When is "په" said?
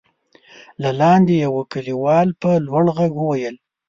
2.41-2.49